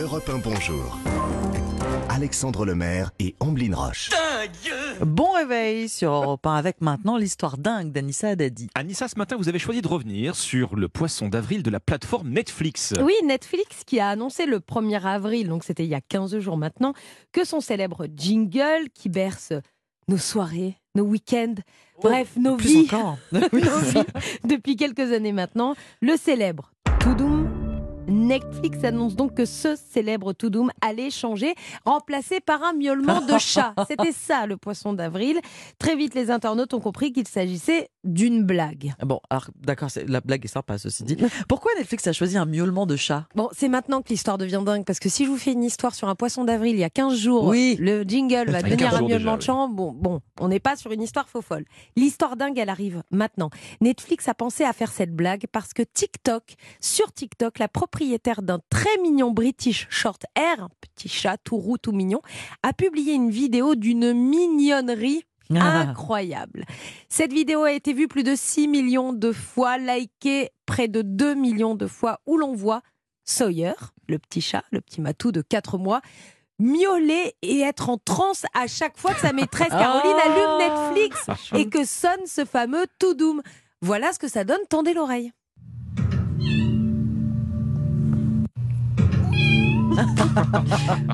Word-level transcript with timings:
Europe 0.00 0.30
1 0.30 0.38
Bonjour. 0.38 0.98
Alexandre 2.08 2.64
Lemaire 2.64 3.10
et 3.18 3.34
Amblin 3.38 3.74
Roche. 3.74 4.08
Bon 5.04 5.30
réveil 5.32 5.90
sur 5.90 6.10
Europe 6.12 6.46
1 6.46 6.54
avec 6.54 6.80
maintenant 6.80 7.18
l'histoire 7.18 7.58
dingue 7.58 7.92
d'Anissa 7.92 8.28
Haddadi. 8.30 8.68
Anissa, 8.74 9.08
ce 9.08 9.18
matin, 9.18 9.36
vous 9.36 9.50
avez 9.50 9.58
choisi 9.58 9.82
de 9.82 9.88
revenir 9.88 10.36
sur 10.36 10.74
le 10.74 10.88
poisson 10.88 11.28
d'avril 11.28 11.62
de 11.62 11.68
la 11.70 11.80
plateforme 11.80 12.30
Netflix. 12.30 12.94
Oui, 13.02 13.12
Netflix 13.26 13.84
qui 13.84 14.00
a 14.00 14.08
annoncé 14.08 14.46
le 14.46 14.60
1er 14.60 15.02
avril, 15.02 15.48
donc 15.48 15.64
c'était 15.64 15.84
il 15.84 15.90
y 15.90 15.94
a 15.94 16.00
15 16.00 16.38
jours 16.38 16.56
maintenant, 16.56 16.94
que 17.32 17.44
son 17.44 17.60
célèbre 17.60 18.06
jingle 18.16 18.88
qui 18.94 19.10
berce 19.10 19.52
nos 20.08 20.16
soirées, 20.16 20.76
nos 20.94 21.04
week-ends, 21.04 21.56
bref, 22.02 22.36
nos 22.38 22.56
Plus 22.56 22.68
vies, 22.68 22.88
encore. 22.90 23.18
nos 23.32 23.40
vies 23.50 24.04
depuis 24.44 24.76
quelques 24.76 25.12
années 25.12 25.32
maintenant, 25.32 25.74
le 26.00 26.16
célèbre 26.16 26.72
Toudoum. 27.00 27.59
Netflix 28.10 28.82
annonce 28.84 29.14
donc 29.14 29.34
que 29.34 29.44
ce 29.44 29.76
célèbre 29.76 30.32
Toudoum 30.32 30.70
allait 30.80 31.10
changer, 31.10 31.54
remplacé 31.84 32.40
par 32.40 32.62
un 32.62 32.72
miaulement 32.72 33.20
de 33.20 33.38
chat. 33.38 33.72
C'était 33.88 34.12
ça 34.12 34.46
le 34.46 34.56
poisson 34.56 34.92
d'avril. 34.92 35.38
Très 35.78 35.94
vite, 35.96 36.14
les 36.14 36.30
internautes 36.30 36.74
ont 36.74 36.80
compris 36.80 37.12
qu'il 37.12 37.28
s'agissait 37.28 37.88
d'une 38.02 38.42
blague. 38.44 38.94
Bon, 39.04 39.20
alors 39.30 39.46
d'accord, 39.60 39.88
la 40.08 40.20
blague 40.20 40.44
est 40.44 40.48
sympa, 40.48 40.76
ceci 40.78 41.04
dit. 41.04 41.16
Pourquoi 41.48 41.70
Netflix 41.78 42.06
a 42.08 42.12
choisi 42.12 42.36
un 42.36 42.46
miaulement 42.46 42.86
de 42.86 42.96
chat? 42.96 43.26
Bon, 43.34 43.48
c'est 43.52 43.68
maintenant 43.68 44.02
que 44.02 44.08
l'histoire 44.08 44.38
devient 44.38 44.62
dingue, 44.64 44.84
parce 44.84 44.98
que 44.98 45.08
si 45.08 45.24
je 45.24 45.30
vous 45.30 45.36
fais 45.38 45.52
une 45.52 45.64
histoire 45.64 45.94
sur 45.94 46.08
un 46.08 46.14
poisson 46.14 46.44
d'avril 46.44 46.74
il 46.74 46.80
y 46.80 46.84
a 46.84 46.90
15 46.90 47.16
jours, 47.16 47.44
Oui. 47.46 47.76
le 47.78 48.02
jingle 48.02 48.50
va 48.50 48.62
devenir 48.62 48.90
15 48.90 48.94
un 48.94 49.02
miaulement 49.02 49.36
de 49.36 49.42
chant, 49.42 49.68
bon, 49.68 49.92
bon, 49.92 50.20
on 50.40 50.48
n'est 50.48 50.60
pas 50.60 50.76
sur 50.76 50.90
une 50.92 51.02
histoire 51.02 51.28
faux 51.28 51.42
folle. 51.42 51.64
L'histoire 51.96 52.36
dingue, 52.36 52.58
elle 52.58 52.70
arrive 52.70 53.02
maintenant. 53.10 53.50
Netflix 53.80 54.26
a 54.28 54.34
pensé 54.34 54.64
à 54.64 54.72
faire 54.72 54.90
cette 54.90 55.14
blague 55.14 55.44
parce 55.52 55.72
que 55.74 55.82
TikTok, 55.82 56.54
sur 56.80 57.12
TikTok, 57.12 57.58
la 57.58 57.68
propriétaire 58.04 58.40
d'un 58.40 58.60
très 58.70 58.96
mignon 59.02 59.30
British 59.30 59.86
Short 59.90 60.24
Hair, 60.34 60.62
un 60.64 60.70
petit 60.80 61.10
chat 61.10 61.36
tout 61.44 61.58
roux, 61.58 61.76
tout 61.76 61.92
mignon, 61.92 62.22
a 62.62 62.72
publié 62.72 63.12
une 63.12 63.30
vidéo 63.30 63.74
d'une 63.74 64.14
mignonnerie 64.14 65.22
Ah. 65.54 65.80
incroyable. 65.80 66.64
Cette 67.10 67.32
vidéo 67.34 67.64
a 67.64 67.72
été 67.72 67.92
vue 67.92 68.08
plus 68.08 68.22
de 68.22 68.34
6 68.34 68.68
millions 68.68 69.12
de 69.12 69.32
fois, 69.32 69.76
likée 69.76 70.48
près 70.64 70.88
de 70.88 71.02
2 71.02 71.34
millions 71.34 71.74
de 71.74 71.86
fois, 71.86 72.20
où 72.26 72.38
l'on 72.38 72.54
voit 72.54 72.80
Sawyer, 73.26 73.74
le 74.08 74.18
petit 74.18 74.40
chat, 74.40 74.64
le 74.70 74.80
petit 74.80 75.02
matou 75.02 75.30
de 75.30 75.42
4 75.42 75.76
mois, 75.76 76.00
miauler 76.58 77.34
et 77.42 77.60
être 77.60 77.90
en 77.90 77.98
transe 77.98 78.44
à 78.54 78.66
chaque 78.66 78.96
fois 78.96 79.12
que 79.12 79.20
sa 79.20 79.34
maîtresse 79.34 79.68
Caroline 79.70 80.16
Ah. 80.24 80.30
allume 80.30 80.94
Netflix 80.94 81.26
et 81.54 81.68
que 81.68 81.84
sonne 81.84 82.24
ce 82.26 82.46
fameux 82.46 82.86
tout 82.98 83.12
doom. 83.12 83.42
Voilà 83.82 84.12
ce 84.14 84.18
que 84.18 84.28
ça 84.28 84.44
donne, 84.44 84.60
tendez 84.70 84.94
l'oreille. 84.94 85.32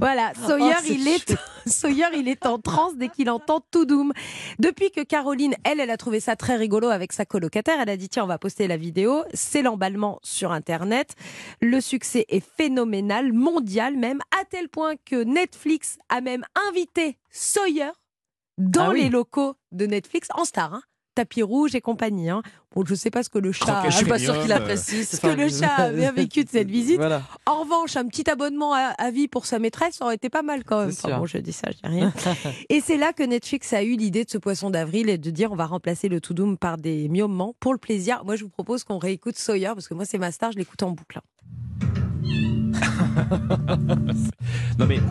Voilà, 0.00 0.32
Sawyer, 0.46 0.74
Oh, 0.76 0.80
c'est 0.82 0.94
il 0.94 1.08
est, 1.08 1.36
Sawyer, 1.66 2.06
il 2.14 2.28
est 2.28 2.46
en 2.46 2.58
transe 2.58 2.96
dès 2.96 3.08
qu'il 3.08 3.28
entend 3.30 3.60
tout 3.70 3.84
doom. 3.84 4.12
Depuis 4.58 4.90
que 4.90 5.02
Caroline, 5.02 5.54
elle, 5.64 5.80
elle 5.80 5.90
a 5.90 5.96
trouvé 5.96 6.20
ça 6.20 6.36
très 6.36 6.56
rigolo 6.56 6.88
avec 6.88 7.12
sa 7.12 7.24
colocataire, 7.24 7.78
elle 7.80 7.88
a 7.90 7.96
dit 7.96 8.08
tiens, 8.08 8.24
on 8.24 8.28
va 8.28 8.38
poster 8.38 8.66
la 8.68 8.76
vidéo. 8.76 9.24
C'est 9.34 9.62
l'emballement 9.62 10.18
sur 10.22 10.52
Internet. 10.52 11.14
Le 11.60 11.80
succès 11.80 12.24
est 12.28 12.44
phénoménal, 12.44 13.32
mondial 13.32 13.96
même, 13.96 14.20
à 14.40 14.44
tel 14.44 14.68
point 14.68 14.94
que 15.04 15.22
Netflix 15.22 15.98
a 16.08 16.20
même 16.20 16.44
invité 16.68 17.18
Sawyer 17.30 17.90
dans 18.58 18.88
Ah 18.88 18.90
oui. 18.90 19.02
les 19.02 19.08
locaux 19.08 19.54
de 19.72 19.86
Netflix 19.86 20.28
en 20.34 20.44
star. 20.44 20.74
hein. 20.74 20.82
Tapis 21.20 21.42
rouge 21.42 21.74
et 21.74 21.82
compagnie. 21.82 22.30
Hein. 22.30 22.40
Bon, 22.74 22.82
je 22.82 22.94
sais 22.94 23.10
pas 23.10 23.22
ce 23.22 23.28
que 23.28 23.38
le 23.38 23.52
chat, 23.52 23.82
Je 23.90 23.94
suis 23.94 24.06
pas 24.06 24.18
sûre 24.18 24.40
qu'il 24.40 24.52
euh, 24.52 24.56
apprécie. 24.56 25.04
ce 25.04 25.18
que 25.18 25.26
le 25.26 25.50
chat 25.50 25.74
a 25.76 25.90
bien 25.90 26.12
vécu 26.12 26.44
de 26.44 26.48
cette 26.48 26.70
visite. 26.70 26.96
Voilà. 26.96 27.20
En 27.44 27.60
revanche, 27.60 27.94
un 27.96 28.06
petit 28.06 28.30
abonnement 28.30 28.72
à, 28.72 28.94
à 28.96 29.10
vie 29.10 29.28
pour 29.28 29.44
sa 29.44 29.58
maîtresse 29.58 29.96
ça 29.96 30.06
aurait 30.06 30.14
été 30.14 30.30
pas 30.30 30.40
mal 30.40 30.64
quand 30.64 30.80
même. 30.80 30.88
Enfin, 30.88 31.08
sûr. 31.08 31.18
bon, 31.18 31.26
je 31.26 31.36
dis 31.36 31.52
ça, 31.52 31.68
je 31.70 31.76
dis 31.76 31.94
rien. 31.94 32.10
et 32.70 32.80
c'est 32.80 32.96
là 32.96 33.12
que 33.12 33.22
Netflix 33.22 33.70
a 33.74 33.82
eu 33.82 33.96
l'idée 33.96 34.24
de 34.24 34.30
ce 34.30 34.38
poisson 34.38 34.70
d'avril 34.70 35.10
et 35.10 35.18
de 35.18 35.30
dire 35.30 35.52
on 35.52 35.56
va 35.56 35.66
remplacer 35.66 36.08
le 36.08 36.22
tout 36.22 36.32
doom 36.32 36.56
par 36.56 36.78
des 36.78 37.10
miaumements 37.10 37.54
pour 37.60 37.74
le 37.74 37.78
plaisir. 37.78 38.22
Moi, 38.24 38.36
je 38.36 38.44
vous 38.44 38.50
propose 38.50 38.82
qu'on 38.82 38.96
réécoute 38.96 39.36
Sawyer 39.36 39.72
parce 39.74 39.88
que 39.88 39.92
moi, 39.92 40.06
c'est 40.06 40.16
ma 40.16 40.32
star, 40.32 40.52
je 40.52 40.56
l'écoute 40.56 40.82
en 40.82 40.92
boucle. 40.92 41.20
Non 44.80 44.86
mais 44.86 44.98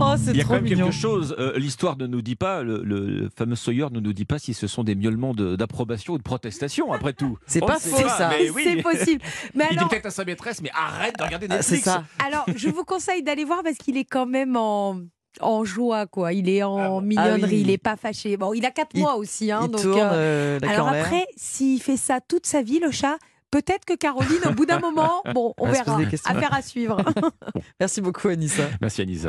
Oh, 0.00 0.14
il 0.28 0.36
y 0.36 0.40
a 0.40 0.44
quand 0.44 0.52
même 0.54 0.62
mignon. 0.64 0.84
quelque 0.86 0.92
chose. 0.94 1.34
euh, 1.40 1.58
L'histoire 1.58 1.96
ne 1.96 2.06
nous 2.06 2.22
dit 2.22 2.36
pas, 2.36 2.62
le, 2.62 2.82
le 2.84 3.28
fameux 3.36 3.56
Sawyer 3.56 3.86
ne 3.90 3.98
nous 3.98 4.12
dit 4.12 4.26
pas 4.26 4.38
si 4.38 4.54
ce 4.54 4.66
sont 4.68 4.84
des 4.84 4.94
miaulements 4.94 5.34
d'approbation 5.34 6.12
ou 6.14 6.18
de 6.18 6.22
protestation, 6.22 6.92
après 6.92 7.14
tout. 7.14 7.36
C'est 7.46 7.58
pas 7.60 7.78
faux, 7.80 7.96
ça. 8.08 8.30
oui. 8.54 8.62
C'est 8.64 8.82
possible. 8.82 9.22
Mais 9.54 9.66
Il 9.72 9.78
dit 9.78 9.84
peut-être 9.86 10.06
à 10.06 10.10
sa 10.10 10.24
maîtresse, 10.24 10.62
mais 10.62 10.70
arrête 10.72 11.14
de 11.18 11.24
regarder 11.24 11.46
Ah, 11.50 11.56
Netflix. 11.56 11.82
ça. 11.84 12.04
alors, 12.24 12.44
je 12.54 12.68
vous 12.68 12.84
conseille 12.84 13.22
d'aller 13.24 13.44
voir 13.44 13.62
parce 13.64 13.76
qu'il 13.76 13.96
est 13.96 14.04
quand 14.04 14.26
même 14.26 14.56
en 14.56 15.00
en 15.40 15.64
joie 15.64 16.06
quoi. 16.06 16.32
Il 16.32 16.48
est 16.48 16.62
en 16.62 16.98
Ah 16.98 17.00
mignonnerie, 17.00 17.40
Ah 17.44 17.46
oui. 17.50 17.60
il 17.62 17.70
est 17.70 17.78
pas 17.78 17.96
fâché. 17.96 18.36
Bon, 18.36 18.52
il 18.54 18.64
a 18.66 18.70
4 18.70 18.90
Il- 18.94 19.00
mois 19.00 19.16
aussi 19.16 19.50
hein, 19.50 19.60
Il 19.64 19.70
donc 19.70 19.82
tourne 19.82 19.98
euh, 20.12 20.58
euh, 20.62 20.68
Alors 20.68 20.88
après, 20.88 21.26
s'il 21.36 21.80
fait 21.82 21.96
ça 21.96 22.20
toute 22.20 22.46
sa 22.46 22.62
vie, 22.62 22.78
le 22.78 22.90
chat, 22.92 23.16
peut-être 23.50 23.84
que 23.84 23.94
Caroline, 23.94 24.40
au 24.48 24.52
bout 24.52 24.66
d'un 24.66 24.78
moment, 24.78 25.22
bon, 25.34 25.54
on 25.58 25.70
verra. 25.70 25.98
Affaire 26.24 26.54
à 26.54 26.62
suivre. 26.62 27.02
Merci 27.80 28.00
beaucoup, 28.00 28.28
Anissa. 28.28 28.64
Merci 28.80 29.02
Anissa. 29.02 29.26